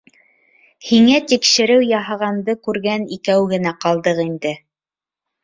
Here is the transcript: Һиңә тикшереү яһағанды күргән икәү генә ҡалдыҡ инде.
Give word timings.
Һиңә 0.85 1.19
тикшереү 1.31 1.83
яһағанды 1.89 2.57
күргән 2.69 3.07
икәү 3.19 3.45
генә 3.53 3.75
ҡалдыҡ 3.87 4.25
инде. 4.27 4.57